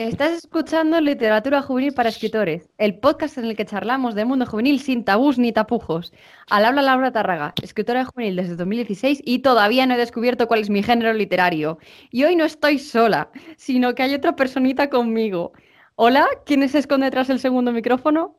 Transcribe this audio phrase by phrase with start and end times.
[0.00, 4.80] Estás escuchando Literatura Juvenil para Escritores, el podcast en el que charlamos del mundo juvenil
[4.80, 6.14] sin tabús ni tapujos.
[6.48, 10.70] Al habla Laura Tarraga, escritora juvenil desde 2016 y todavía no he descubierto cuál es
[10.70, 11.76] mi género literario.
[12.10, 13.28] Y hoy no estoy sola,
[13.58, 15.52] sino que hay otra personita conmigo.
[15.96, 18.38] Hola, ¿quién se esconde tras el segundo micrófono?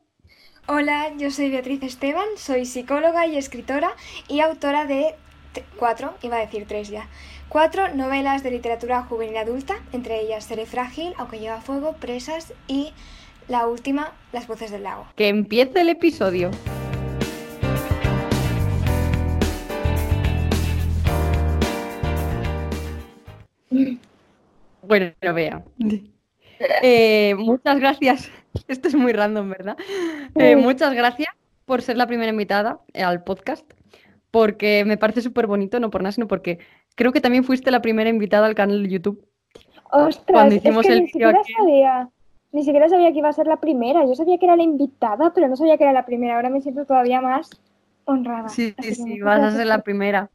[0.66, 3.92] Hola, yo soy Beatriz Esteban, soy psicóloga y escritora
[4.26, 5.14] y autora de
[5.76, 7.08] cuatro, iba a decir tres ya,
[7.52, 12.94] cuatro novelas de literatura juvenil adulta, entre ellas Seré frágil, Aunque lleva fuego, Presas y
[13.46, 15.06] la última, Las voces del lago.
[15.16, 16.50] Que empiece el episodio.
[24.82, 25.62] Bueno, vea.
[26.80, 28.30] Eh, muchas gracias.
[28.68, 29.76] Esto es muy random, ¿verdad?
[30.36, 33.68] Eh, muchas gracias por ser la primera invitada al podcast
[34.32, 36.58] porque me parece súper bonito, no por nada, sino porque
[36.96, 39.24] creo que también fuiste la primera invitada al canal de YouTube.
[39.92, 42.08] Ostras, cuando hicimos es que el ni siquiera sabía,
[42.50, 44.04] ni siquiera sabía que iba a ser la primera.
[44.06, 46.36] Yo sabía que era la invitada, pero no sabía que era la primera.
[46.36, 47.50] Ahora me siento todavía más
[48.06, 48.48] honrada.
[48.48, 50.30] Sí, sí, sí, vas a ser la primera.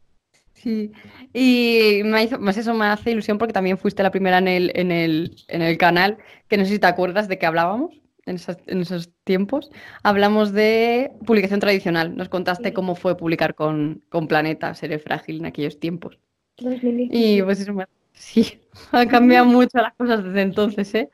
[0.54, 0.92] Sí,
[1.32, 4.72] y me hizo, más eso me hace ilusión porque también fuiste la primera en el,
[4.74, 8.80] en el, en el canal, que no sé si te acuerdas de qué hablábamos en,
[8.80, 9.70] esos tiempos,
[10.02, 12.16] hablamos de publicación tradicional.
[12.16, 16.18] Nos contaste cómo fue publicar con, con Planeta, Seré Frágil en aquellos tiempos.
[16.58, 17.72] Y pues eso
[18.12, 18.60] sí,
[18.92, 21.10] ha cambiado mucho las cosas desde entonces, ¿eh?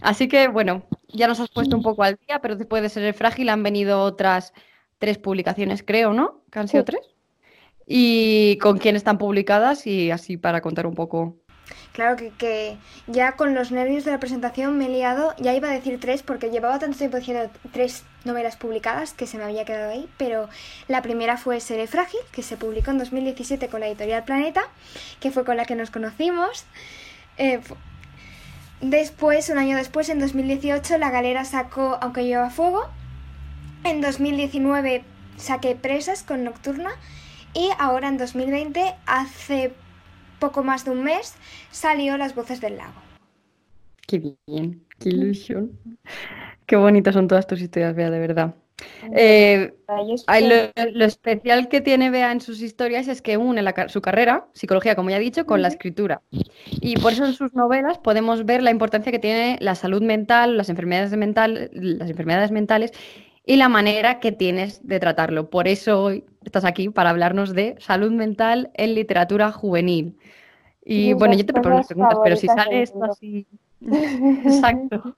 [0.00, 3.12] Así que bueno, ya nos has puesto un poco al día, pero después de Seré
[3.12, 4.52] Frágil han venido otras
[4.98, 6.42] tres publicaciones, creo, ¿no?
[6.50, 7.00] ¿Que han sido tres?
[7.86, 9.86] ¿Y con quién están publicadas?
[9.86, 11.36] Y así para contar un poco
[11.92, 15.72] Claro que, ya con los nervios de la presentación me he liado, ya iba a
[15.72, 19.90] decir tres porque llevaba tanto tiempo diciendo tres novelas publicadas que se me había quedado
[19.90, 20.48] ahí, pero
[20.88, 24.62] la primera fue Seré Frágil, que se publicó en 2017 con la editorial Planeta,
[25.20, 26.66] que fue con la que nos conocimos.
[27.38, 27.60] Eh,
[28.80, 32.88] después, un año después, en 2018, La Galera sacó Aunque lleva fuego.
[33.84, 35.04] En 2019
[35.36, 36.90] saqué Presas con Nocturna.
[37.54, 39.72] Y ahora en 2020, hace
[40.38, 41.34] poco más de un mes,
[41.70, 43.00] salió Las Voces del Lago.
[44.06, 45.78] Qué bien, qué ilusión.
[46.66, 48.54] Qué bonitas son todas tus historias, Bea, de verdad.
[49.14, 49.72] Eh,
[50.92, 55.10] lo, especial que tiene Bea en sus historias es que une su carrera, psicología, como
[55.10, 56.22] ya he dicho, con la escritura.
[56.70, 60.56] Y por eso en sus novelas podemos ver la importancia que tiene la salud mental,
[60.56, 62.92] las enfermedades, mental, las enfermedades mentales
[63.46, 65.48] y la manera que tienes de tratarlo.
[65.48, 70.18] Por eso hoy estás aquí para hablarnos de salud mental en literatura juvenil.
[70.84, 73.46] Y bueno, yo te preparo unas preguntas, pero si sale esto así.
[73.80, 75.16] Exacto.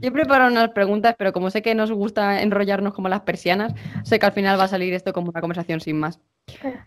[0.00, 3.74] Yo he preparado unas preguntas, pero como sé que nos gusta enrollarnos como las persianas,
[4.04, 6.20] sé que al final va a salir esto como una conversación sin más.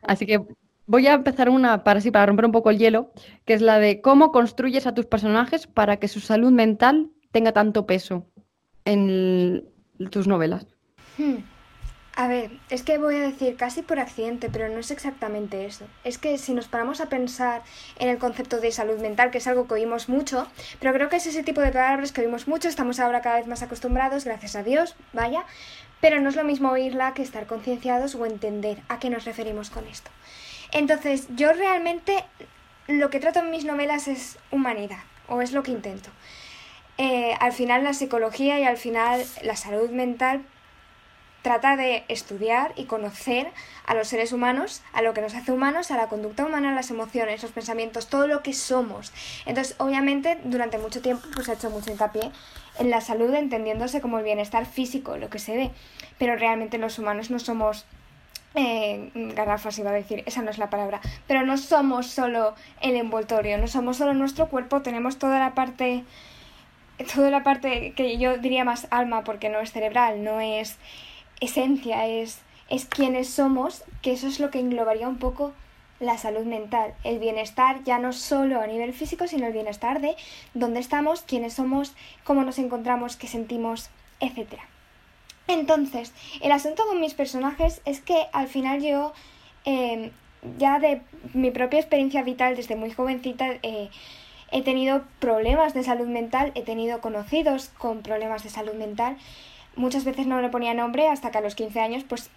[0.01, 0.41] Así que
[0.85, 3.11] voy a empezar una para así, para romper un poco el hielo,
[3.45, 7.51] que es la de cómo construyes a tus personajes para que su salud mental tenga
[7.51, 8.25] tanto peso
[8.85, 9.65] en
[10.11, 10.65] tus novelas.
[11.17, 11.37] Hmm.
[12.17, 15.85] A ver, es que voy a decir casi por accidente, pero no es exactamente eso.
[16.05, 17.61] Es que si nos paramos a pensar
[17.99, 20.47] en el concepto de salud mental, que es algo que oímos mucho,
[20.79, 23.47] pero creo que es ese tipo de palabras que oímos mucho, estamos ahora cada vez
[23.47, 25.43] más acostumbrados, gracias a Dios, vaya,
[25.99, 29.69] pero no es lo mismo oírla que estar concienciados o entender a qué nos referimos
[29.69, 30.09] con esto.
[30.71, 32.23] Entonces, yo realmente
[32.87, 36.11] lo que trato en mis novelas es humanidad, o es lo que intento.
[36.97, 40.43] Eh, al final la psicología y al final la salud mental
[41.41, 43.51] trata de estudiar y conocer
[43.85, 46.89] a los seres humanos, a lo que nos hace humanos, a la conducta humana, las
[46.89, 49.13] emociones, los pensamientos, todo lo que somos.
[49.45, 52.31] Entonces, obviamente, durante mucho tiempo pues, ha hecho mucho hincapié
[52.79, 55.71] en la salud, entendiéndose como el bienestar físico, lo que se ve.
[56.17, 57.85] Pero realmente los humanos no somos
[58.55, 62.95] eh, garrafas iba a decir, esa no es la palabra, pero no somos solo el
[62.95, 66.05] envoltorio, no somos solo nuestro cuerpo, tenemos toda la parte,
[67.13, 70.77] toda la parte que yo diría más alma porque no es cerebral, no es
[71.41, 72.39] esencia, es,
[72.69, 75.53] es quienes somos, que eso es lo que englobaría un poco
[75.99, 80.15] la salud mental, el bienestar ya no solo a nivel físico, sino el bienestar de
[80.53, 81.93] dónde estamos, quiénes somos,
[82.23, 83.89] cómo nos encontramos, qué sentimos,
[84.19, 84.59] etc.
[85.47, 89.13] Entonces, el asunto con mis personajes es que al final yo,
[89.63, 90.11] em,
[90.57, 91.01] ya de
[91.33, 93.89] mi propia experiencia vital desde muy jovencita, eh,
[94.55, 99.17] he tenido problemas de salud mental, he tenido conocidos con problemas de salud mental
[99.75, 102.29] muchas veces no le ponía nombre hasta que a los 15 años, pues,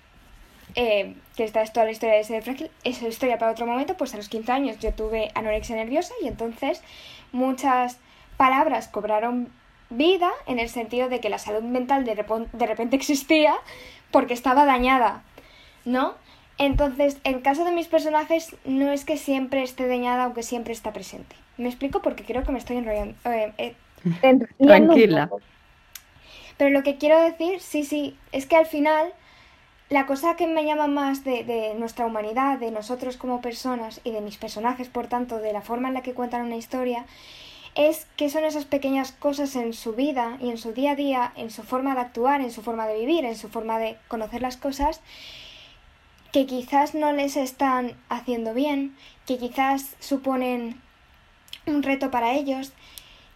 [0.75, 3.97] eh, que esta es toda la historia de ese frágil, esa historia para otro momento,
[3.97, 6.83] pues a los 15 años yo tuve anorexia nerviosa y entonces
[7.33, 7.99] muchas
[8.37, 9.51] palabras cobraron
[9.91, 12.15] vida en el sentido de que la salud mental de,
[12.53, 13.55] de repente existía
[14.11, 15.23] porque estaba dañada,
[15.85, 16.15] ¿no?
[16.59, 20.93] Entonces, en caso de mis personajes, no es que siempre esté dañada, aunque siempre está
[20.93, 21.37] presente.
[21.59, 23.15] Me explico porque creo que me estoy enrollando.
[23.25, 23.75] Eh, eh,
[24.59, 25.31] Tranquila.
[26.57, 29.13] Pero lo que quiero decir, sí, sí, es que al final
[29.91, 34.11] la cosa que me llama más de, de, nuestra humanidad, de nosotros como personas y
[34.11, 37.07] de mis personajes, por tanto, de la forma en la que cuentan una historia,
[37.75, 41.33] es que son esas pequeñas cosas en su vida y en su día a día,
[41.37, 44.43] en su forma de actuar, en su forma de vivir, en su forma de conocer
[44.43, 45.01] las cosas,
[46.33, 48.97] que quizás no les están haciendo bien,
[49.27, 50.81] que quizás suponen
[51.69, 52.73] un reto para ellos,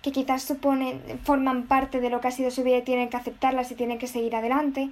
[0.02, 3.16] que quizás suponen, forman parte de lo que ha sido su vida y tienen que
[3.16, 4.90] aceptarlas y tienen que seguir adelante.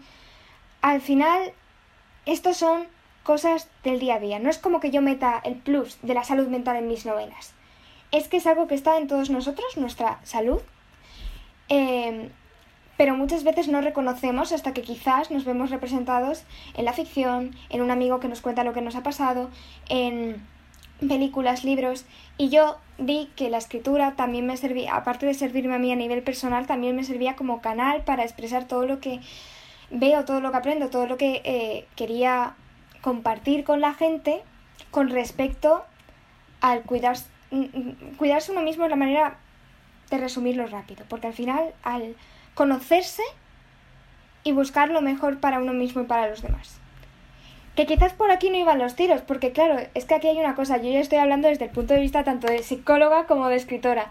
[0.83, 1.53] Al final,
[2.27, 2.87] estos son
[3.23, 4.39] cosas del día a día.
[4.39, 7.53] No es como que yo meta el plus de la salud mental en mis novelas.
[8.13, 10.61] Es que es algo que está en todos nosotros, nuestra salud.
[11.69, 12.31] Eh,
[13.01, 16.45] pero muchas veces no reconocemos hasta que quizás nos vemos representados
[16.75, 19.49] en la ficción, en un amigo que nos cuenta lo que nos ha pasado,
[19.89, 20.47] en
[21.07, 22.05] películas, libros,
[22.37, 25.97] y yo vi que la escritura también me servía, aparte de servirme a mí a
[25.97, 29.21] nivel personal, también me servía como canal para expresar todo lo que
[29.91, 32.55] veo, todo lo que aprendo, todo lo que eh, quería
[33.01, 34.43] compartir con la gente
[34.91, 35.85] con respecto
[36.61, 39.37] al cuidarse, mm, mm, cuidarse uno mismo es la manera
[40.11, 42.17] de resumirlo rápido, porque al final al
[42.55, 43.23] conocerse
[44.43, 46.80] y buscar lo mejor para uno mismo y para los demás.
[47.77, 50.55] Que quizás por aquí no iban los tiros, porque claro, es que aquí hay una
[50.55, 53.57] cosa, yo ya estoy hablando desde el punto de vista tanto de psicóloga como de
[53.57, 54.11] escritora.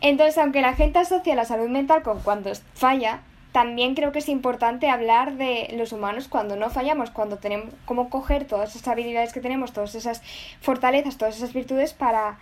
[0.00, 3.20] Entonces, aunque la gente asocia la salud mental con cuando falla,
[3.52, 8.10] también creo que es importante hablar de los humanos cuando no fallamos, cuando tenemos cómo
[8.10, 10.20] coger todas esas habilidades que tenemos, todas esas
[10.60, 12.38] fortalezas, todas esas virtudes para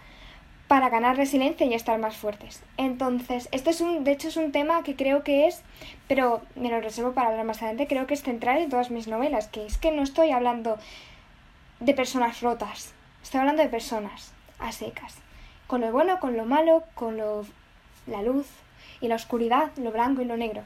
[0.69, 2.62] para ganar resiliencia y estar más fuertes.
[2.76, 5.62] Entonces, esto es un, de hecho es un tema que creo que es,
[6.08, 9.06] pero me lo reservo para hablar más adelante, creo que es central en todas mis
[9.06, 10.78] novelas, que es que no estoy hablando
[11.81, 15.16] de personas rotas, estoy hablando de personas a secas,
[15.66, 17.44] con lo bueno, con lo malo, con lo,
[18.06, 18.46] la luz
[19.00, 20.62] y la oscuridad, lo blanco y lo negro.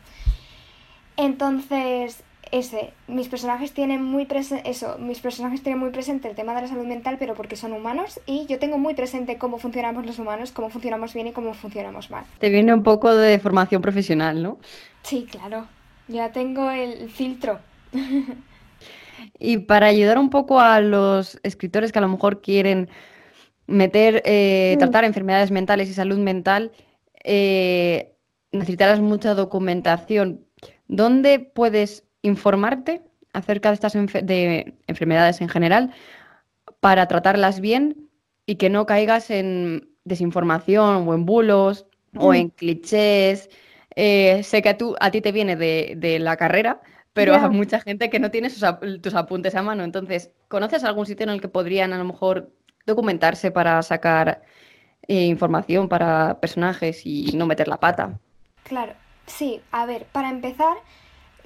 [1.17, 2.23] Entonces,
[2.53, 6.63] ese, mis personajes tienen muy presente eso, mis personajes tienen muy presente el tema de
[6.63, 10.19] la salud mental, pero porque son humanos y yo tengo muy presente cómo funcionamos los
[10.19, 12.25] humanos, cómo funcionamos bien y cómo funcionamos mal.
[12.39, 14.59] Te viene un poco de formación profesional, ¿no?
[15.03, 15.67] Sí, claro.
[16.09, 17.61] Ya tengo el filtro.
[19.39, 22.89] y para ayudar un poco a los escritores que a lo mejor quieren
[23.67, 24.79] meter, eh, mm.
[24.79, 26.73] tratar enfermedades mentales y salud mental,
[27.23, 28.15] eh,
[28.53, 30.45] necesitarás mucha documentación.
[30.89, 35.93] ¿Dónde puedes informarte acerca de estas de enfermedades en general
[36.81, 38.09] para tratarlas bien
[38.47, 41.87] y que no caigas en desinformación o en bulos
[42.17, 43.51] o en clichés.
[43.95, 46.81] Eh, sé que a, tú, a ti te viene de, la carrera,
[47.13, 48.51] pero hay mucha gente que no tiene
[49.03, 49.85] tus apuntes a mano.
[49.85, 52.51] Entonces, ¿conoces algún sitio en el que podrían a lo mejor
[52.87, 54.43] documentarse para sacar
[55.07, 58.19] eh, información para personajes y no meter la pata?
[58.63, 58.95] Claro,
[59.27, 59.61] sí.
[59.73, 60.77] A ver, para empezar,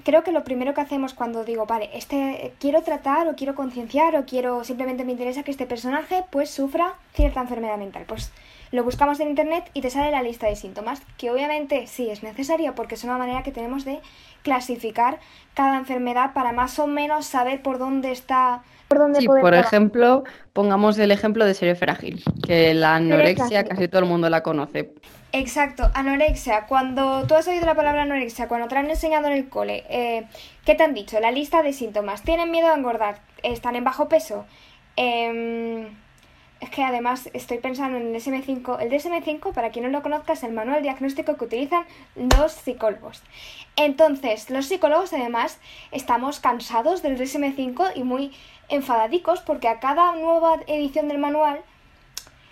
[0.05, 4.17] creo que lo primero que hacemos cuando digo, vale, este quiero tratar o quiero concienciar
[4.17, 8.33] o quiero simplemente me interesa que este personaje pues sufra cierta enfermedad mental, pues
[8.73, 12.23] lo buscamos en internet y te sale la lista de síntomas, que obviamente sí es
[12.23, 14.01] necesaria porque es una manera que tenemos de
[14.43, 15.21] clasificar
[15.55, 20.25] cada enfermedad para más o menos saber por dónde está por dónde sí, por ejemplo,
[20.53, 24.93] pongamos el ejemplo de ser frágil, que la anorexia casi todo el mundo la conoce.
[25.33, 26.67] Exacto, anorexia.
[26.67, 29.85] Cuando tú has oído la palabra anorexia, cuando te la han enseñado en el cole,
[29.89, 30.27] eh,
[30.67, 31.19] ¿qué te han dicho?
[31.21, 32.23] La lista de síntomas.
[32.23, 33.21] ¿Tienen miedo a engordar?
[33.43, 34.45] ¿Están en bajo peso?
[34.97, 35.87] Em,
[36.61, 38.79] es que además estoy pensando en el DSM-5.
[38.81, 43.23] El DSM-5, para quien no lo conozca, es el manual diagnóstico que utilizan los psicólogos.
[43.77, 45.59] Entonces, los psicólogos además
[45.93, 48.33] estamos cansados del DSM-5 y muy
[48.69, 51.61] enfadadicos porque a cada nueva edición del manual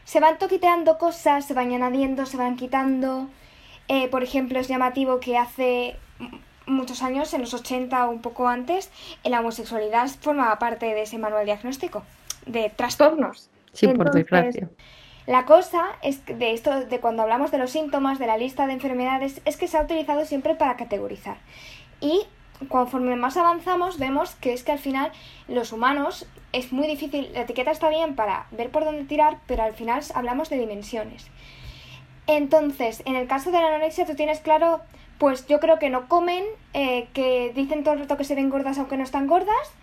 [0.05, 3.29] se van toquiteando cosas, se van añadiendo, se van quitando.
[3.88, 5.97] Eh, por ejemplo, es llamativo que hace
[6.67, 8.90] muchos años, en los 80 o un poco antes,
[9.25, 12.02] la homosexualidad formaba parte de ese manual diagnóstico
[12.47, 13.50] de trastornos.
[13.73, 14.69] Sí, por desgracia.
[15.26, 18.73] La cosa es de esto, de cuando hablamos de los síntomas, de la lista de
[18.73, 21.37] enfermedades, es que se ha utilizado siempre para categorizar.
[22.00, 22.23] Y
[22.69, 25.12] conforme más avanzamos, vemos que es que al final
[25.49, 29.62] los humanos es muy difícil, la etiqueta está bien para ver por dónde tirar, pero
[29.62, 31.31] al final hablamos de dimensiones.
[32.26, 34.81] Entonces, en el caso de la anorexia, tú tienes claro,
[35.19, 38.50] pues yo creo que no comen, eh, que dicen todo el rato que se ven
[38.50, 39.75] gordas aunque no están gordas,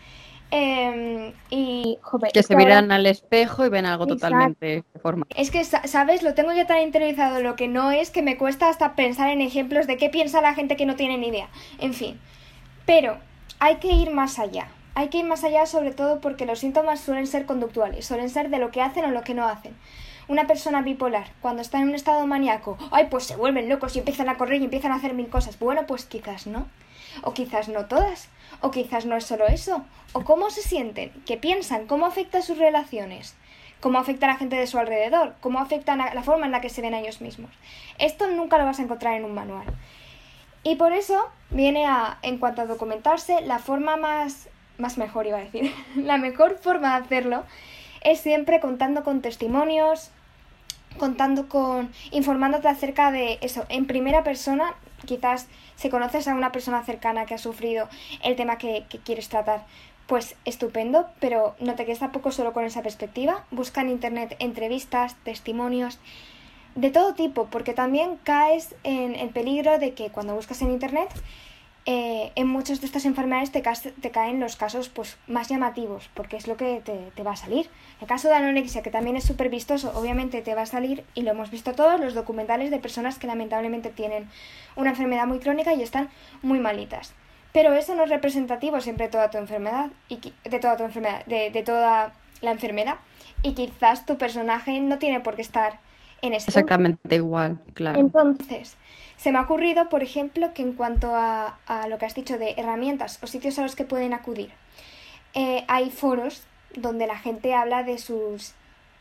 [0.52, 1.98] em, y
[2.34, 5.26] que se miran al espejo y ven algo totalmente de forma.
[5.36, 6.24] Es que, ¿sabes?
[6.24, 9.42] Lo tengo ya tan interiorizado, lo que no es que me cuesta hasta pensar en
[9.42, 11.50] ejemplos de qué piensa la gente que no tiene ni idea.
[11.80, 12.20] En fin.
[12.88, 13.18] Pero
[13.60, 14.70] hay que ir más allá.
[14.96, 18.50] Hay que ir más allá sobre todo porque los síntomas suelen ser conductuales, suelen ser
[18.50, 19.76] de lo que hacen o lo que no hacen.
[20.30, 24.00] una persona bipolar, cuando está en un estado maníaco, ay, pues se vuelven locos y
[24.00, 25.60] empiezan a correr y empiezan a hacer mil cosas.
[25.60, 26.68] Bueno, pues quizás no.
[27.24, 28.30] O quizás no todas.
[28.62, 29.86] O quizás no es solo eso.
[30.14, 33.36] O cómo se sienten, qué piensan, cómo afecta sus relaciones
[33.80, 36.70] cómo afecta a la gente de su alrededor, cómo afecta la forma en la que
[36.70, 37.52] se ven a ellos mismos.
[38.00, 39.68] Esto nunca lo vas a encontrar en un manual.
[40.68, 45.38] Y por eso viene a, en cuanto a documentarse, la forma más, más mejor iba
[45.38, 47.46] a decir, la mejor forma de hacerlo
[48.02, 50.12] es siempre contando con testimonios,
[51.00, 55.48] contando con, informándote acerca de eso, en primera persona, quizás
[55.78, 57.88] si conoces a una persona cercana que ha sufrido
[58.22, 59.64] el tema que, que quieres tratar,
[60.06, 65.16] pues estupendo, pero no te quedes tampoco solo con esa perspectiva, busca en internet entrevistas,
[65.24, 65.98] testimonios,
[66.78, 71.10] de todo tipo, porque también caes en el peligro de que cuando buscas en Internet,
[71.88, 73.64] eh, en muchas de estas enfermedades te,
[74.00, 76.82] te, caen los casos pues, más llamativos, porque es lo que
[77.16, 77.68] te, va a salir.
[78.00, 81.24] El caso de anorexia, que también es súper vistoso, obviamente te va a salir, y
[81.24, 84.30] lo hemos visto todos, los documentales de personas que lamentablemente tienen
[84.76, 86.10] una enfermedad muy crónica y están
[86.44, 87.16] muy malitas.
[87.54, 91.26] Pero eso no es representativo siempre de toda tu enfermedad, y de toda tu enfermedad,
[91.26, 92.98] de, de toda la enfermedad,
[93.42, 95.80] y quizás tu personaje no tiene por qué estar
[96.22, 98.00] Exactamente igual, claro.
[98.00, 98.78] Entonces,
[99.18, 101.58] se me ha ocurrido, por ejemplo, que en cuanto a,
[101.90, 104.52] lo que has dicho de herramientas o sitios a los que pueden acudir,
[105.34, 106.44] eh, hay foros
[106.76, 108.54] donde la gente habla de sus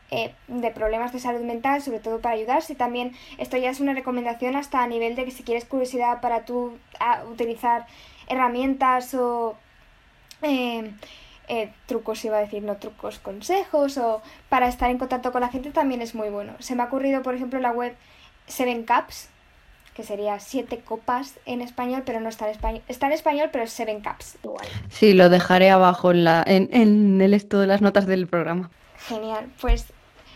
[0.09, 2.75] eh, de problemas de salud mental, sobre todo para ayudarse.
[2.75, 6.45] También esto ya es una recomendación hasta a nivel de que si quieres curiosidad para
[6.45, 6.77] tú
[7.29, 7.85] utilizar
[8.29, 9.57] herramientas o
[10.41, 10.91] eh,
[11.47, 15.49] eh, trucos, iba a decir, no trucos, consejos o para estar en contacto con la
[15.49, 16.53] gente también es muy bueno.
[16.59, 17.95] Se me ha ocurrido, por ejemplo, la web
[18.47, 19.29] Seven Cups,
[19.93, 22.83] que sería siete copas en español, pero no está en español.
[22.87, 24.67] Está en español, pero es Seven Cups igual.
[24.89, 28.69] Sí, lo dejaré abajo en, la, en, en el esto de las notas del programa.
[29.07, 29.87] Genial, pues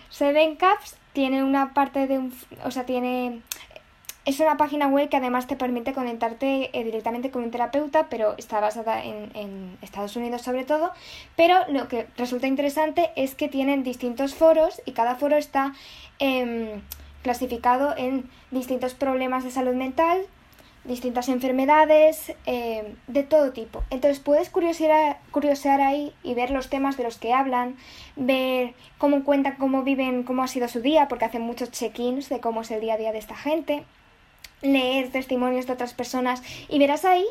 [0.09, 2.33] Seven Cups tiene una parte de un...
[2.63, 3.41] O sea, tiene
[4.23, 8.35] es una página web que además te permite conectarte eh, directamente con un terapeuta, pero
[8.37, 10.91] está basada en, Estados Unidos sobre todo.
[11.35, 15.73] Pero lo que resulta interesante es que tienen distintos foros y cada foro está
[16.19, 16.81] em,
[17.23, 20.21] clasificado en distintos problemas de salud mental,
[20.83, 23.83] distintas enfermedades, em, de todo tipo.
[23.89, 27.75] Entonces puedes curiosear, curiosear ahí y ver los temas de los que hablan,
[28.15, 32.39] ver cómo cuentan, cómo viven, cómo ha sido su día, porque hacen muchos check-ins de
[32.39, 33.83] cómo es el día a día de esta gente
[34.61, 37.25] leer testimonios de otras personas y verás ahí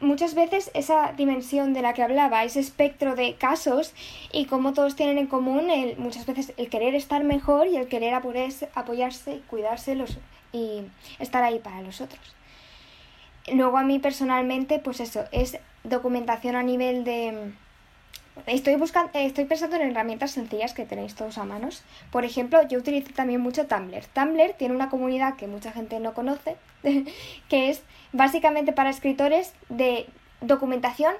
[0.00, 3.92] muchas veces esa dimensión de la que hablaba, ese espectro de casos
[4.32, 7.88] y cómo todos tienen en común el, muchas veces el querer estar mejor y el
[7.88, 10.18] querer apoyarse, apoyarse cuidarse los,
[10.52, 10.82] y
[11.18, 12.34] estar ahí para los otros.
[13.52, 17.52] Luego a mí personalmente, pues eso, es documentación a nivel de,
[18.46, 21.82] Estoy, buscando, eh, estoy pensando en herramientas sencillas que tenéis todos a manos.
[22.10, 24.06] Por ejemplo, yo utilizo también mucho Tumblr.
[24.06, 26.56] Tumblr tiene una comunidad que mucha gente no conoce,
[27.48, 30.06] que es básicamente para escritores de
[30.40, 31.14] documentación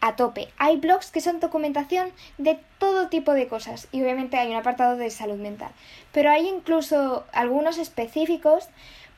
[0.00, 0.48] a tope.
[0.56, 4.96] Hay blogs que son documentación de todo tipo de cosas y obviamente hay un apartado
[4.96, 5.70] de salud mental.
[6.12, 8.68] Pero hay incluso algunos específicos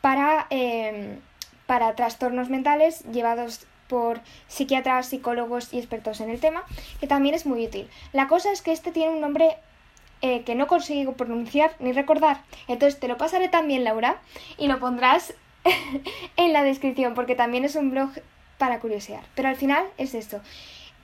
[0.00, 1.18] para, eh,
[1.66, 6.64] para trastornos mentales llevados por psiquiatras, psicólogos y expertos en el tema,
[7.00, 7.88] que también es muy útil.
[8.12, 9.56] La cosa es que este tiene un nombre
[10.22, 14.20] eh, que no consigo pronunciar ni recordar, entonces te lo pasaré también, Laura,
[14.58, 15.34] y lo pondrás
[16.36, 18.10] en la descripción, porque también es un blog
[18.58, 19.22] para curiosear.
[19.34, 20.40] Pero al final es esto.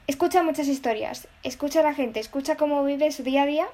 [0.06, 3.66] Escucha muchas historias, escucha a la gente, escucha cómo vive su día a día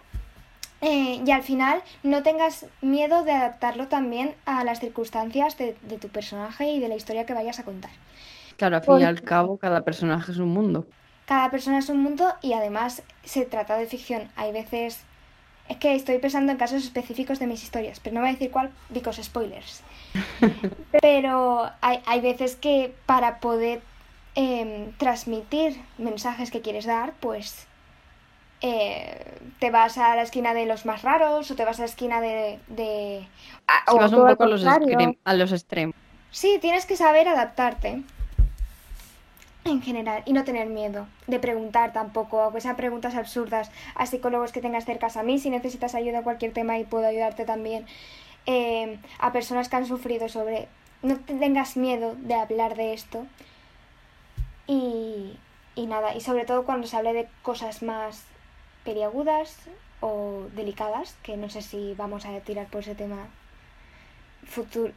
[0.82, 6.08] eh, y al final no tengas miedo de adaptarlo también a las circunstancias de, tu
[6.08, 7.90] personaje y de la historia que vayas a contar.
[8.56, 10.86] Claro, al fin y al cabo, cada personaje es un mundo.
[11.26, 14.28] Cada persona es un mundo y además se trata de ficción.
[14.36, 15.02] Hay veces.
[15.68, 18.52] Es que estoy pensando en casos específicos de mis historias, pero no voy a decir
[18.52, 19.82] cuál, because spoilers.
[21.02, 23.82] pero hay, hay, veces que para poder
[24.36, 27.66] em, transmitir mensajes que quieres dar, pues
[28.60, 31.86] eh, te vas a la esquina de los más raros o te vas a la
[31.86, 32.60] esquina de...
[32.68, 33.26] de...
[33.90, 35.96] Si vas un poco a los, a los extremos.
[36.30, 38.04] Sí, tienes que saber adaptarte
[39.66, 44.52] en general y no tener miedo de preguntar tampoco, aunque sean preguntas absurdas a psicólogos
[44.52, 47.86] que tengas cerca a mí si necesitas ayuda en cualquier tema y puedo ayudarte también
[48.46, 50.68] eh, a personas que han sufrido sobre
[51.02, 53.26] no tengas miedo de hablar de esto.
[54.66, 55.36] Y,
[55.76, 58.24] y nada y sobre todo cuando se hable de cosas más
[58.84, 59.56] periagudas
[60.00, 63.28] o delicadas que no sé si vamos a tirar por ese tema
[64.46, 64.92] futuro.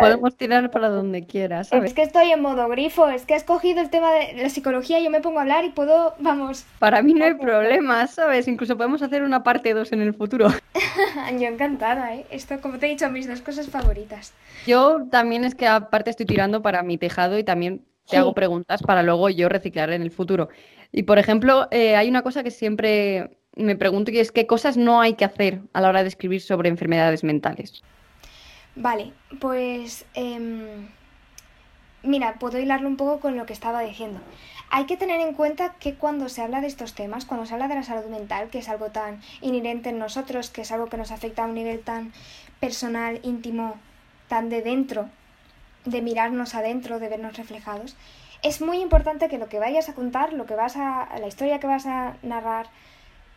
[0.00, 1.68] Podemos tirar para donde quieras.
[1.68, 1.90] ¿sabes?
[1.90, 5.00] Es que estoy en modo grifo, es que has cogido el tema de la psicología,
[5.00, 6.64] yo me pongo a hablar y puedo, vamos.
[6.78, 8.48] Para mí no hay problema, ¿sabes?
[8.48, 10.48] Incluso podemos hacer una parte 2 en el futuro.
[11.38, 12.26] yo encantada, ¿eh?
[12.30, 14.32] Esto, como te he dicho, mis dos cosas favoritas.
[14.66, 18.82] Yo también es que aparte estoy tirando para mi tejado y también te hago preguntas
[18.82, 20.48] para luego yo reciclar en el futuro.
[20.90, 24.76] Y por ejemplo, eh, hay una cosa que siempre me pregunto y es qué cosas
[24.76, 27.82] no hay que hacer a la hora de escribir sobre enfermedades mentales.
[28.74, 30.88] Vale, pues em,
[32.02, 34.20] mira, puedo hilarlo un poco con lo que estaba diciendo.
[34.70, 37.68] Hay que tener en cuenta que cuando se habla de estos temas, cuando se habla
[37.68, 40.96] de la salud mental, que es algo tan inherente en nosotros, que es algo que
[40.96, 42.12] nos afecta a un nivel tan
[42.60, 43.76] personal, íntimo,
[44.28, 45.10] tan de dentro,
[45.84, 47.96] de mirarnos adentro, de vernos reflejados,
[48.42, 51.60] es muy importante que lo que vayas a contar, lo que vas a, la historia
[51.60, 52.68] que vas a narrar,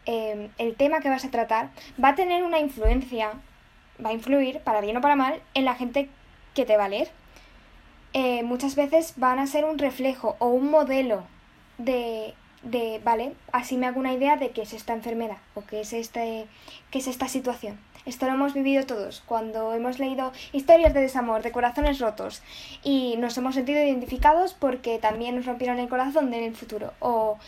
[0.05, 1.69] em, el tema que vas a tratar,
[2.01, 3.33] va a tener una influencia
[4.03, 6.09] va a influir, para bien o para mal, en la gente
[6.53, 7.09] que te va a leer.
[8.13, 11.23] Eh, muchas veces van a ser un reflejo o un modelo
[11.77, 12.33] de,
[12.63, 15.93] de, vale, así me hago una idea de qué es esta enfermedad o qué es,
[15.93, 16.47] este,
[16.91, 17.77] qué es esta situación.
[18.05, 22.43] Esto lo hemos vivido todos cuando hemos leído historias de desamor, de corazones rotos
[22.83, 27.39] y nos hemos sentido identificados porque también nos rompieron el corazón en el futuro o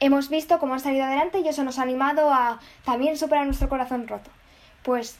[0.00, 3.68] hemos visto cómo han salido adelante y eso nos ha animado a también superar nuestro
[3.68, 4.30] corazón roto.
[4.82, 5.18] Pues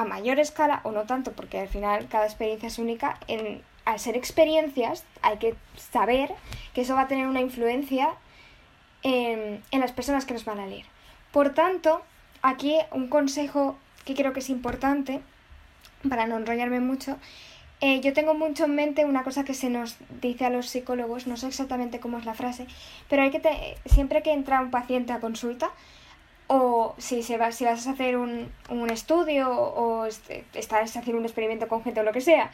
[0.00, 3.98] a mayor escala o no tanto, porque al final cada experiencia es única, en, al
[3.98, 6.32] ser experiencias hay que saber
[6.74, 8.10] que eso va a tener una influencia
[9.02, 10.86] en, en las personas que nos van a leer.
[11.32, 12.02] Por tanto,
[12.42, 15.20] aquí un consejo que creo que es importante,
[16.08, 17.18] para no enrollarme mucho,
[17.82, 21.26] eh, yo tengo mucho en mente una cosa que se nos dice a los psicólogos,
[21.26, 22.66] no sé exactamente cómo es la frase,
[23.08, 25.70] pero hay que siempre que entra un paciente a consulta,
[26.52, 31.20] o si, se va, si vas a hacer un, un estudio o este, estás haciendo
[31.20, 32.50] un experimento con gente o lo que sea.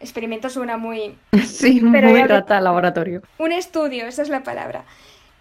[0.00, 1.16] Experimento suena muy...
[1.46, 3.22] Sí, muy rata laboratorio.
[3.38, 4.82] Un estudio, esa es la palabra.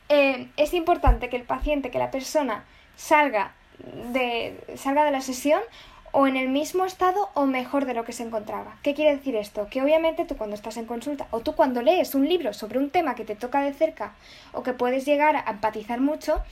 [0.10, 3.54] Eh, es importante que el paciente, que la persona salga
[4.14, 5.62] de, salga de la sesión
[6.12, 8.76] o en el mismo estado o mejor de lo que se encontraba.
[8.84, 9.70] ¿Qué quiere decir esto?
[9.72, 12.92] Que obviamente tú cuando estás en consulta o tú cuando lees un libro sobre un
[12.92, 14.14] tema que te toca de cerca
[14.54, 16.44] o que puedes llegar a empatizar mucho,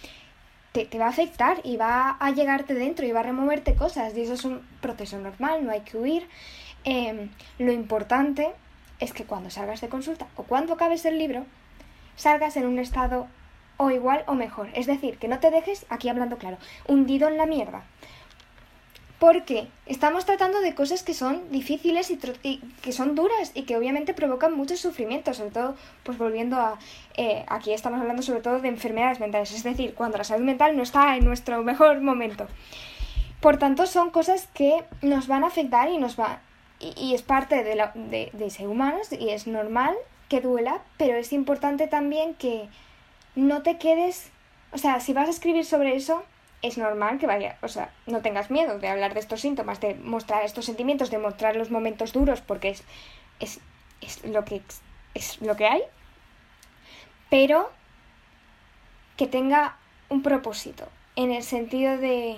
[0.84, 4.16] te, va a afectar y va a llegarte dentro y va a removerte cosas.
[4.16, 6.28] Y eso es un proceso normal, no hay que huir.
[6.84, 8.52] Em, lo importante
[9.00, 11.46] es que cuando salgas de consulta o cuando acabes el libro,
[12.16, 13.28] salgas en un estado
[13.78, 14.70] o igual o mejor.
[14.74, 16.58] Es decir, que no te dejes, aquí hablando claro,
[16.88, 17.84] hundido en la mierda.
[19.26, 24.14] Porque estamos tratando de cosas que son difíciles y, que son duras y que obviamente
[24.14, 26.78] provocan mucho sufrimiento, sobre todo, pues volviendo a,
[27.18, 30.78] eh, aquí estamos hablando sobre todo de enfermedades mentales, es decir, cuando la salud mental
[30.78, 32.46] no está en nuestro mejor momento.
[33.40, 36.42] Por tanto, son cosas que nos van a afectar y nos va
[36.80, 39.96] y, es parte de, la, de ser humanos y es normal
[40.30, 42.70] que duela, pero es importante también que
[43.34, 44.30] no te quedes,
[44.72, 46.24] o sea, si vas a escribir sobre eso,
[46.62, 49.96] es normal que vaya, o sea, no tengas miedo de hablar de estos síntomas, de
[49.96, 52.84] mostrar estos sentimientos, de mostrar los momentos duros, porque es,
[53.40, 53.60] es,
[54.02, 54.62] es lo, que,
[55.14, 55.82] es lo que hay,
[57.30, 57.72] pero
[59.18, 59.78] que tenga
[60.10, 62.38] un propósito, en el sentido de...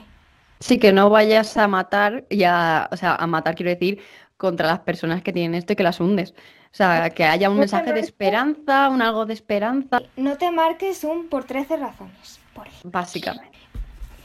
[0.60, 4.02] Sí, que no vayas a matar, ya, o sea, a matar quiero decir,
[4.38, 6.34] contra las personas que tienen esto y que las hundes.
[6.72, 10.02] O sea, que haya un mensaje de esperanza, un algo de esperanza.
[10.16, 12.40] No te marques un por 13 razones.
[12.54, 13.58] Por Básicamente.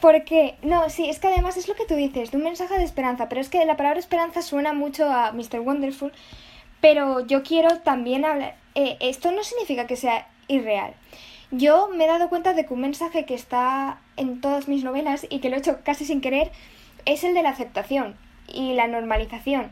[0.03, 2.83] Porque, no, sí, es que además es lo que tú dices, de un mensaje de
[2.83, 5.61] esperanza, pero es que la palabra esperanza suena mucho a Mr.
[5.61, 6.12] Wonderful,
[6.81, 10.95] pero yo quiero también hablar, eh, esto no significa que sea irreal.
[11.53, 15.25] Yo me he dado cuenta de que un mensaje que está en todas mis novelas
[15.31, 16.51] y que lo he hecho casi sin querer
[17.05, 18.17] es el de la aceptación
[18.53, 19.71] y la normalización.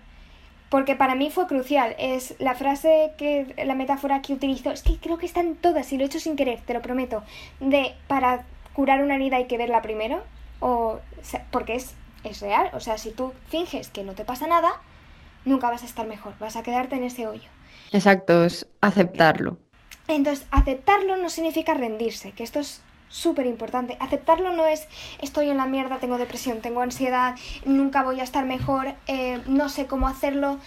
[0.68, 1.96] Porque para mí fue crucial.
[1.98, 5.92] Es la frase que, la metáfora que utilizo, es que creo que está en todas
[5.92, 7.24] y lo he hecho sin querer, te lo prometo.
[7.58, 10.22] De para curar una herida hay que verla primero,
[10.60, 11.00] o,
[11.50, 12.70] porque es, es real.
[12.72, 14.72] O sea, si tú finges que no te pasa nada,
[15.44, 17.48] nunca vas a estar mejor, vas a quedarte en ese hoyo.
[17.92, 19.58] Exacto, es aceptarlo.
[20.08, 23.96] Entonces, aceptarlo no significa rendirse, que esto es súper importante.
[24.00, 24.86] Aceptarlo no es
[25.20, 29.68] estoy en la mierda, tengo depresión, tengo ansiedad, nunca voy a estar mejor, eh, no
[29.68, 30.58] sé cómo hacerlo,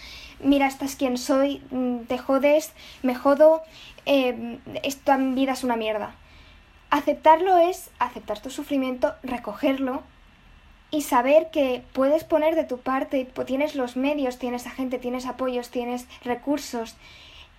[0.41, 3.63] mira, estás quien soy, mm, te jodes, me jodo,
[4.05, 6.15] eh, esta vida es una mierda.
[6.93, 10.03] Aceptarlo es aceptar tu sufrimiento, recogerlo
[10.91, 15.25] y saber que puedes poner de tu parte, tienes los medios, tienes a gente, tienes
[15.25, 16.95] apoyos, tienes recursos,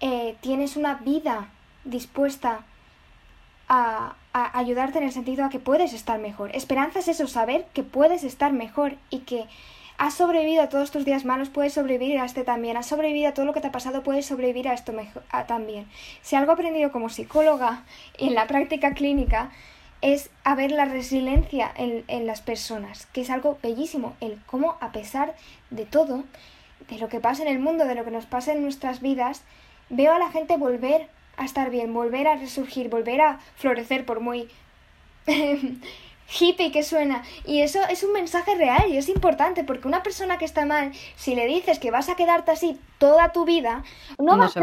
[0.01, 1.49] eh, tienes una vida
[1.83, 2.61] dispuesta
[3.69, 6.55] a, a, ayudarte en el sentido a que puedes estar mejor.
[6.55, 9.47] Esperanza es eso, saber que puedes estar mejor y que
[9.99, 12.77] has sobrevivido a todos tus días malos, puedes sobrevivir a este también.
[12.77, 15.87] Has sobrevivido a todo lo que te ha pasado, puedes sobrevivir a esto mejor, también.
[16.23, 17.85] Si algo he aprendido como psicóloga
[18.19, 19.51] en la práctica clínica
[20.01, 24.77] es a ver la resiliencia en, en las personas, que es algo bellísimo, el cómo
[24.81, 25.35] a pesar
[25.71, 26.25] de todo,
[26.91, 29.43] de lo que pasa en el mundo, de lo que nos pasa en nuestras vidas,
[29.89, 34.21] veo a la gente volver a estar bien, volver a resurgir, volver a florecer por
[34.21, 34.49] muy
[36.29, 37.23] hippie que suena.
[37.45, 40.93] Y eso es un mensaje real y es importante porque una persona que está mal,
[41.17, 43.85] si le dices que vas a quedarte así toda tu vida,
[44.19, 44.63] no, va, a hacer,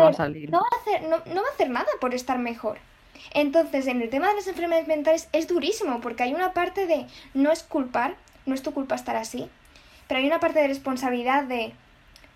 [0.49, 2.79] No, va a hacer, no, no va a hacer nada por estar mejor.
[3.33, 7.05] Entonces, en el tema de las enfermedades mentales es durísimo porque hay una parte de
[7.33, 9.49] no es culpar, no es tu culpa estar así,
[10.07, 11.73] pero hay una parte de responsabilidad de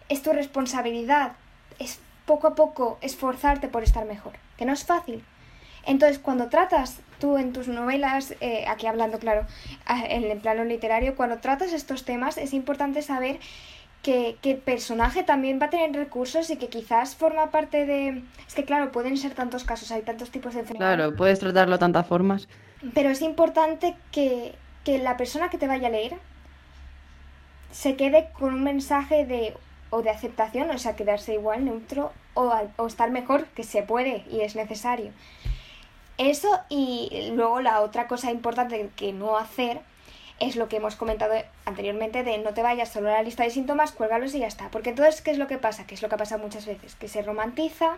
[0.07, 1.33] es tu responsabilidad,
[1.79, 5.23] es poco a poco esforzarte por estar mejor, que no es fácil.
[5.85, 9.45] Entonces, cuando tratas tú en tus novelas, eh, aquí hablando claro,
[9.87, 13.39] en el plano literario, cuando tratas estos temas es importante saber
[14.01, 18.23] que, que, el personaje también va a tener recursos y que quizás forma parte de...
[18.47, 20.97] Es que claro, pueden ser tantos casos, hay tantos tipos de enfermedades.
[20.97, 22.47] Claro, puedes tratarlo de tantas formas.
[22.93, 26.13] Pero es importante que, que la persona que te vaya a leer
[27.71, 29.55] se quede con un mensaje de
[29.89, 34.23] o de aceptación, o sea, quedarse igual, neutro, o, o estar mejor, que se puede
[34.29, 35.11] y es necesario.
[36.17, 39.81] Eso y luego la otra cosa importante que no hacer
[40.39, 41.33] es lo que hemos comentado
[41.65, 44.69] anteriormente de no te vayas solo a la lista de síntomas, cuélgalos y ya está.
[44.69, 45.87] Porque entonces, ¿qué es lo que pasa?
[45.87, 47.97] Que es lo que pasa muchas veces, que se romantiza,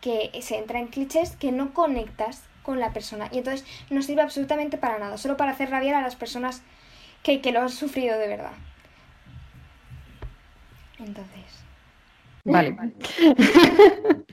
[0.00, 3.28] que se entra en clichés, que no conectas con la persona.
[3.32, 6.62] Y entonces no sirve absolutamente para nada, solo para hacer rabiar a las personas
[7.22, 8.52] que, que lo han sufrido de verdad.
[10.98, 11.67] Entonces.
[12.52, 12.92] Vale, vale.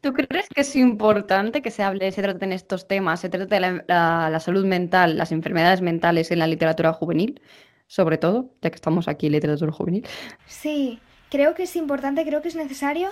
[0.00, 3.82] ¿Tú crees que es importante que se hable, se traten estos temas, se trate de
[3.86, 7.40] la, salud mental, las enfermedades mentales en la literatura juvenil,
[7.86, 10.06] sobre todo, ya que estamos aquí en literatura juvenil?
[10.46, 13.10] Sí, creo que es importante, creo que es necesario,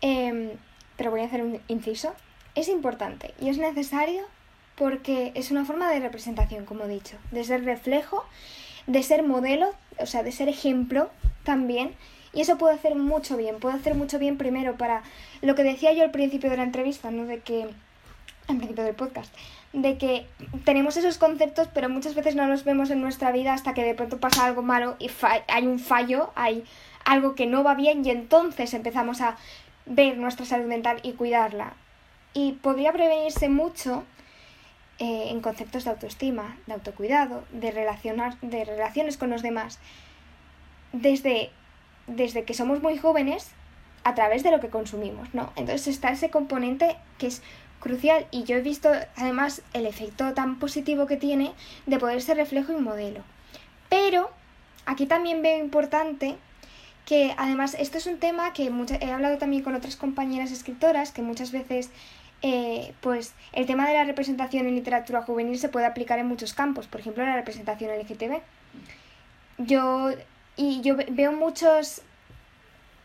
[0.00, 0.50] em,
[0.96, 2.14] pero voy a hacer un inciso.
[2.54, 4.22] Es importante y es necesario
[4.76, 8.24] porque es una forma de representación, como he dicho, de ser reflejo,
[8.86, 11.10] de ser modelo, o sea, de ser ejemplo
[11.44, 11.92] también
[12.34, 15.02] y eso puede hacer mucho bien, puede hacer mucho bien primero para
[15.42, 17.26] lo que decía yo al principio de la entrevista, ¿no?
[17.26, 17.68] De que,
[18.48, 19.34] al principio del podcast,
[19.72, 20.26] de que
[20.64, 23.94] tenemos esos conceptos pero muchas veces no los vemos en nuestra vida hasta que de
[23.94, 25.10] pronto pasa algo malo y
[25.48, 26.64] hay un fallo, hay
[27.04, 29.36] algo que no va bien y entonces empezamos a
[29.86, 31.74] ver nuestra salud mental y cuidarla.
[32.32, 34.04] Y podría prevenirse mucho
[34.98, 39.78] eh, en conceptos de autoestima, de autocuidado, de, relacionar, de relaciones con los demás,
[40.92, 41.50] desde
[42.06, 43.50] desde que somos muy jóvenes
[44.04, 45.52] a través de lo que consumimos, ¿no?
[45.56, 47.42] Entonces está ese componente que es
[47.80, 51.52] crucial y yo he visto además el efecto tan positivo que tiene
[51.86, 53.22] de poder ser reflejo y modelo.
[53.88, 54.30] Pero
[54.86, 56.36] aquí también veo importante
[57.06, 61.22] que además esto es un tema que he hablado también con otras compañeras escritoras que
[61.22, 61.90] muchas veces
[62.42, 66.52] eh, pues el tema de la representación en literatura juvenil se puede aplicar en muchos
[66.52, 68.40] campos, por ejemplo la representación LGTB.
[69.58, 70.10] Yo
[70.56, 72.02] y yo veo muchos,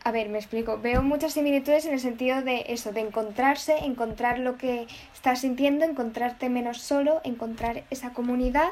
[0.04, 4.38] a ver, me explico, veo muchas similitudes en el sentido de eso, de encontrarse, encontrar
[4.38, 8.68] lo que estás sintiendo, encontrarte menos solo, encontrar esa comunidad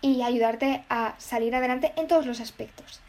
[0.00, 3.00] y ayudarte a salir adelante en todos los aspectos.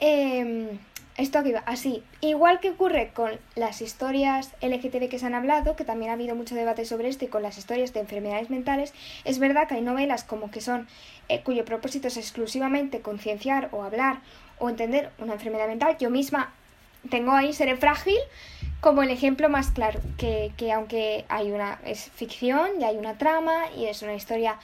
[0.00, 0.78] Eh,
[1.22, 2.02] esto aquí va, así.
[2.20, 6.34] Igual que ocurre con las historias LGTB que se han hablado, que también ha habido
[6.34, 8.92] mucho debate sobre esto, y con las historias de enfermedades mentales,
[9.24, 10.88] es verdad que hay novelas como que son,
[11.28, 14.20] eh, cuyo propósito es exclusivamente concienciar o hablar
[14.58, 15.96] o entender una enfermedad mental.
[15.98, 16.52] Yo misma
[17.10, 18.18] tengo ahí Seré Frágil
[18.80, 23.16] como el ejemplo más claro, que, que aunque hay una, es ficción y hay una
[23.16, 24.58] trama y es una historia,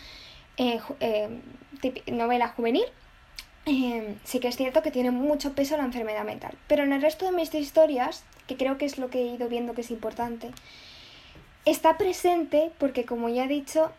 [0.56, 1.28] eh, eh,
[2.08, 2.84] novela juvenil,
[3.68, 6.56] Em, sí que es cierto que tiene mucho peso la enfermedad mental.
[6.68, 9.48] Pero en el resto de mis historias, que creo que es lo que he ido
[9.50, 10.50] viendo que es importante,
[11.66, 13.92] está presente porque, como ya he dicho,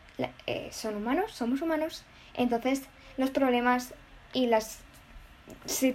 [0.47, 2.03] eh, son humanos, somos humanos,
[2.33, 2.81] entonces
[3.17, 3.93] los problemas
[4.33, 4.79] y las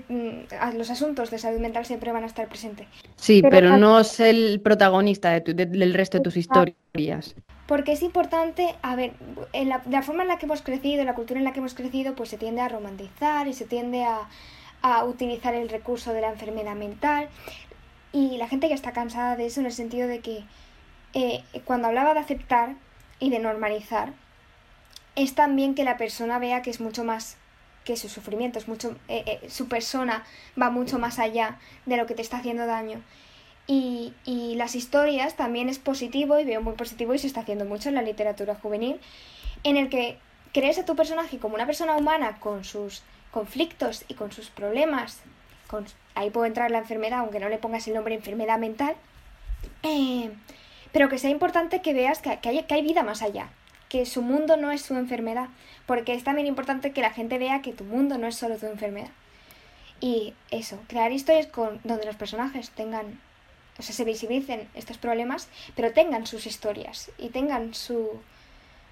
[0.09, 2.87] mm, los asuntos de salud mental siempre van a estar presentes.
[3.17, 7.35] Sí, pero, no es el protagonista del resto de tus historias
[7.67, 9.13] porque es importante, a ver,
[9.53, 11.61] en la, la, forma en la que hemos crecido, en la cultura en la que
[11.61, 14.29] hemos crecido, pues se tiende a romantizar y se tiende a,
[14.83, 17.29] a utilizar el recurso de la enfermedad mental.
[18.13, 20.45] Y la gente ya está cansada de eso en el sentido de que
[21.15, 22.75] eh, cuando hablaba de aceptar
[23.19, 24.13] y de normalizar,
[25.17, 27.39] es también que la persona vea que es mucho más
[27.85, 30.25] que su sufrimiento, es mucho, eh, eh, su persona
[30.61, 33.03] va mucho más allá de lo que te está haciendo daño.
[33.67, 37.65] Y, y, las historias también es positivo y veo muy positivo y se está haciendo
[37.65, 39.01] mucho en la literatura juvenil,
[39.63, 40.19] en el que
[40.53, 43.03] crees a tu personaje como una persona humana con sus,
[43.35, 45.21] conflictos y con sus problemas,
[46.15, 48.95] ahí puede entrar la enfermedad, aunque no le pongas el nombre enfermedad mental,
[49.83, 50.31] eh,
[50.93, 53.49] pero que sea importante que veas que, hay, que hay vida más allá,
[53.95, 55.51] que su mundo no es su enfermedad,
[55.87, 58.67] porque es también importante que la gente vea que tu mundo no es solo tu
[58.67, 59.13] enfermedad.
[60.01, 63.21] Y eso, crear historias con, donde los personajes tengan,
[63.79, 68.19] o sea, se visibilicen estos problemas, pero tengan sus historias y tengan su...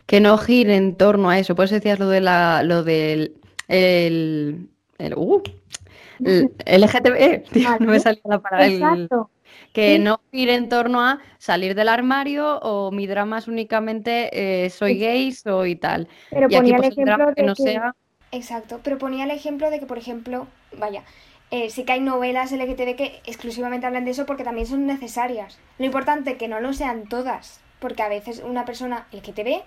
[0.06, 3.34] Que no gire en torno a eso, por eso decías lo, de la, lo del...
[3.66, 5.42] El, el, uh,
[6.20, 6.48] el
[6.80, 9.08] LGTB, no me salía la palabra.
[9.72, 14.70] Que no gire en torno a salir del armario o mi drama es únicamente eh,
[14.70, 16.08] soy gay, soy tal.
[16.30, 17.94] Pero y aquí, pues, el drama que no sea
[18.32, 20.46] Exacto, pero ponía el ejemplo de que, por ejemplo,
[20.78, 21.04] vaya,
[21.50, 25.58] eh, sí que hay novelas LGTB que exclusivamente hablan de eso porque también son necesarias.
[25.78, 29.62] Lo importante es que no lo sean todas, porque a veces una persona LGTB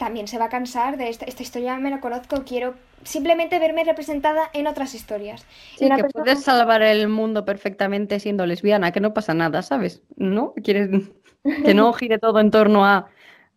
[0.00, 3.84] también se va a cansar de esta, esta historia, me la conozco, quiero simplemente verme
[3.84, 5.46] representada en otras historias.
[5.76, 10.02] Sí, que puedes salvar el mundo perfectamente siendo lesbiana, que no pasa nada, ¿sabes?
[10.16, 10.54] ¿No?
[10.64, 10.88] Quieres
[11.64, 13.10] que no gire todo en torno a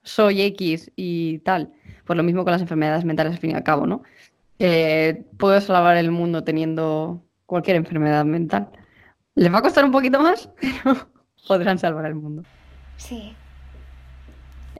[0.04, 1.72] soy X y tal.
[2.04, 4.04] Pues lo mismo con las enfermedades mentales al fin y al cabo, ¿no?
[4.60, 8.70] eh, puedo salvar el mundo teniendo cualquier enfermedad mental.
[9.36, 10.50] Les va a costar un poquito más,
[10.84, 11.08] pero
[11.48, 12.44] podrán salvar el mundo.
[12.98, 13.34] Sí.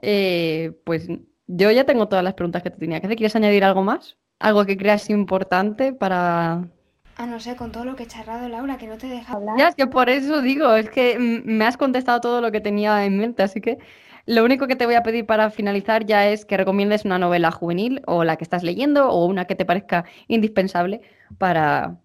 [0.02, 1.08] Eh, pues
[1.46, 3.16] yo ya tengo todas las preguntas que te tenía que hacer.
[3.16, 4.16] ¿Quieres añadir algo más?
[4.38, 6.68] ¿Algo que creas importante para...?
[7.16, 9.56] Ah, no sé, con todo lo que he charlado, Laura, que no te deja hablar.
[9.56, 13.04] Ya, es que por eso digo, es que me has contestado todo lo que tenía
[13.04, 13.78] en mente, así que
[14.26, 17.52] lo único que te voy a pedir para finalizar ya es que recomiendes una novela
[17.52, 21.02] juvenil o la que estás leyendo o una que te parezca indispensable
[21.38, 21.96] para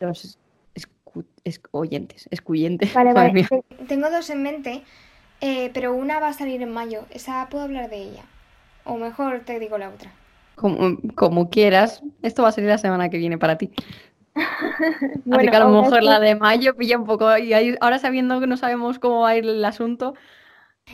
[0.00, 0.38] los
[1.72, 2.94] oyentes, escuyentes.
[2.94, 3.48] Vale, vale.
[3.88, 4.82] Tengo dos en mente,
[5.40, 7.04] eh, pero una va a salir en mayo.
[7.10, 8.22] Esa puedo hablar de ella.
[8.84, 10.12] O mejor te digo la otra.
[10.56, 12.02] Como, quieras.
[12.22, 13.70] Esto va a salir la semana que viene para ti.
[14.34, 17.36] Así que a lo mejor la de mayo pilla un poco.
[17.38, 20.14] Y ahora sabiendo que no sabemos cómo va a ir el asunto,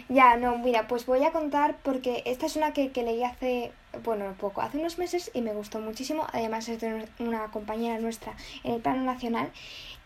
[0.09, 3.72] ya, no, mira, pues voy a contar porque esta es una que, leí hace,
[4.05, 6.27] bueno, poco, hace unos meses y me gustó muchísimo.
[6.33, 9.51] Además es de una compañera nuestra en el plano nacional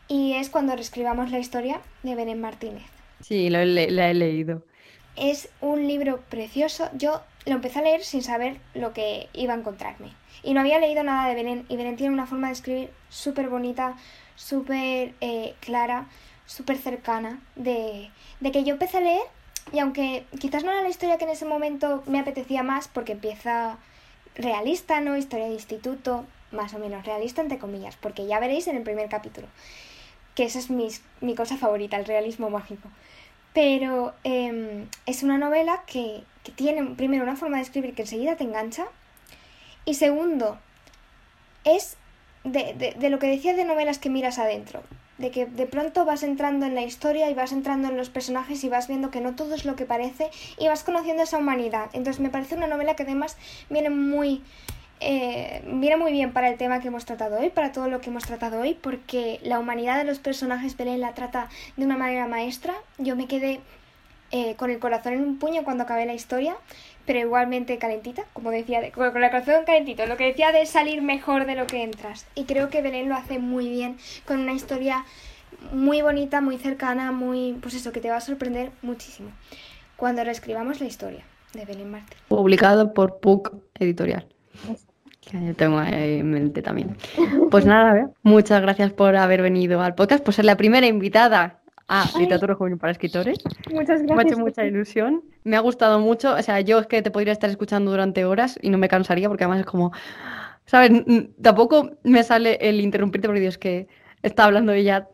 [0.08, 2.84] y es cuando reescribamos la historia de Belén Martínez.
[3.20, 4.62] Sí, la he leído.
[5.16, 6.88] Es un libro precioso.
[6.94, 10.12] Yo lo empecé a leer sin saber lo que iba a encontrarme.
[10.42, 11.66] Y no había leído nada de Belén.
[11.68, 13.96] Y Belén tiene una forma de escribir súper bonita,
[14.37, 16.07] súper eh, clara,
[16.46, 17.40] súper cercana.
[17.57, 19.22] De, de que yo empecé a leer
[19.72, 23.12] y aunque quizás no era la historia que en ese momento me apetecía más, porque
[23.12, 23.79] empieza
[24.35, 25.16] realista, ¿no?
[25.16, 29.09] Historia de instituto, más o menos realista entre comillas, porque ya veréis en el primer
[29.09, 29.46] capítulo,
[30.35, 30.90] que esa es mi,
[31.37, 32.88] cosa favorita, el realismo mágico.
[33.52, 38.36] Pero em, es una novela que, que tiene, primero, una forma de escribir que enseguida
[38.36, 38.86] te engancha,
[39.84, 40.58] y segundo,
[41.64, 41.96] es
[42.44, 44.82] de, de, de, lo que decía de novelas que miras adentro
[45.20, 48.64] de que de pronto vas entrando en la historia y vas entrando en los personajes
[48.64, 51.90] y vas viendo que no todo es lo que parece y vas conociendo esa humanidad.
[51.92, 53.36] Entonces me parece una novela que además
[53.68, 54.42] viene muy,
[55.00, 58.10] eh, viene muy bien para el tema que hemos tratado hoy, para todo lo que
[58.10, 62.26] hemos tratado hoy, porque la humanidad de los personajes Belén la trata de una manera
[62.26, 62.74] maestra.
[62.98, 63.60] Yo me quedé
[64.30, 66.56] eh, con el corazón en un puño cuando acabé la historia
[67.10, 71.02] pero igualmente calentita, como decía, de, con el corazón calentito, lo que decía de salir
[71.02, 72.24] mejor de lo que entras.
[72.36, 75.04] Y creo que Belén lo hace muy bien, con una historia
[75.72, 79.30] muy bonita, muy cercana, muy, pues eso, que te va a sorprender muchísimo
[79.96, 82.16] cuando reescribamos la historia de Belén Martín.
[82.28, 84.26] Publicado por PUC Editorial.
[85.20, 86.96] Que yo tengo en mente también.
[87.50, 91.61] Pues nada, muchas gracias por haber venido al podcast, por ser la primera invitada
[91.92, 93.38] Ah, literatura juvenil para escritores.
[93.68, 94.16] Muchas gracias.
[94.16, 95.24] Me ha hecho mucha ilusión.
[95.42, 96.35] Me ha gustado mucho.
[96.35, 99.26] O sea, yo es que te podría estar escuchando durante horas y no me cansaría
[99.26, 99.90] porque además es como,
[100.66, 100.92] ¿sabes?
[101.42, 103.88] Tampoco me sale el interrumpirte porque Dios que
[104.22, 105.09] está hablando ella.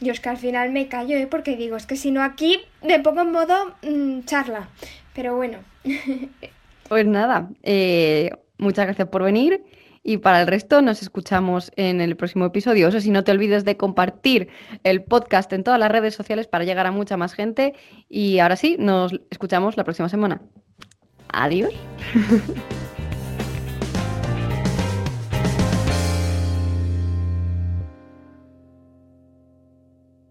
[0.00, 1.28] Yo es que al final me callo, ¿eh?
[1.28, 4.68] Porque digo, es que si no aquí me pongo en modo mm, charla.
[5.14, 5.58] Pero bueno.
[6.88, 9.64] pues nada, eh, muchas gracias por venir.
[10.02, 12.86] Y para el resto nos escuchamos en el próximo episodio.
[12.86, 14.48] Eso sí, no te olvides de compartir
[14.84, 17.74] el podcast en todas las redes sociales para llegar a mucha más gente.
[18.08, 20.42] Y ahora sí, nos escuchamos la próxima semana.
[21.28, 21.74] Adiós.